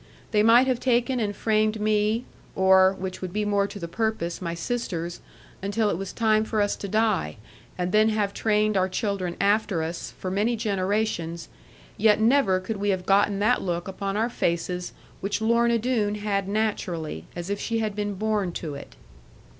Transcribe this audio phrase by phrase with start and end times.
[0.31, 4.41] They might have taken and framed me, or (which would be more to the purpose)
[4.41, 5.21] my sisters,
[5.61, 7.37] until it was time for us to die,
[7.77, 11.49] and then have trained our children after us, for many generations;
[11.97, 16.47] yet never could we have gotten that look upon our faces which Lorna Doone had
[16.47, 18.95] naturally, as if she had been born to it.